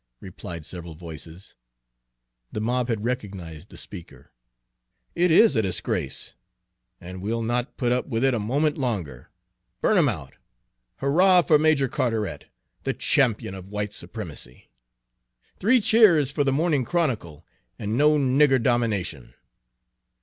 replied 0.19 0.65
several 0.65 0.95
voices. 0.95 1.55
The 2.51 2.59
mob 2.59 2.87
had 2.87 3.03
recognized 3.05 3.69
the 3.69 3.77
speaker. 3.77 4.31
"It 5.13 5.29
is 5.29 5.55
a 5.55 5.61
disgrace, 5.61 6.33
and 6.99 7.21
we'll 7.21 7.43
not 7.43 7.77
put 7.77 7.91
up 7.91 8.07
with 8.07 8.23
it 8.23 8.33
a 8.33 8.39
moment 8.39 8.79
longer. 8.79 9.29
Burn 9.79 9.99
'em 9.99 10.09
out! 10.09 10.33
Hurrah 10.95 11.43
for 11.43 11.59
Major 11.59 11.87
Carteret, 11.87 12.45
the 12.81 12.95
champion 12.95 13.53
of 13.53 13.69
'white 13.69 13.93
supremacy'! 13.93 14.71
Three 15.59 15.79
cheers 15.79 16.31
for 16.31 16.43
the 16.43 16.51
Morning 16.51 16.83
Chronicle 16.83 17.45
and 17.77 17.95
'no 17.95 18.17
nigger 18.17 18.57
domination'!" 18.59 19.35